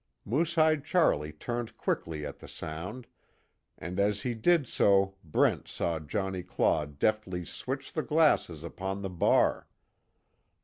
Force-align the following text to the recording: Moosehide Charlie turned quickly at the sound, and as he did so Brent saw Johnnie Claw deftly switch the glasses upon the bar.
Moosehide 0.25 0.83
Charlie 0.83 1.31
turned 1.31 1.77
quickly 1.77 2.25
at 2.25 2.39
the 2.39 2.47
sound, 2.47 3.05
and 3.77 3.99
as 3.99 4.21
he 4.23 4.33
did 4.33 4.67
so 4.67 5.13
Brent 5.23 5.67
saw 5.67 5.99
Johnnie 5.99 6.41
Claw 6.41 6.85
deftly 6.87 7.45
switch 7.45 7.93
the 7.93 8.01
glasses 8.01 8.63
upon 8.63 9.03
the 9.03 9.11
bar. 9.11 9.67